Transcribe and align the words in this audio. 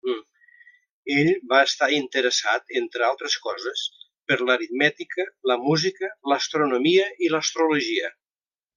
Ell 1.15 1.27
va 1.51 1.59
estar 1.65 1.89
interessat, 1.97 2.73
entre 2.81 3.05
altres 3.09 3.37
coses, 3.45 3.85
per 4.31 4.41
l'aritmètica, 4.49 5.29
la 5.53 5.61
música, 5.69 6.13
l'astronomia 6.33 7.09
i 7.29 7.35
l'astrologia. 7.37 8.15